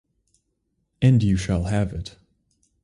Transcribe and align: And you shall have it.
And 0.99 1.21
you 1.21 1.37
shall 1.37 1.65
have 1.65 1.93
it. 1.93 2.15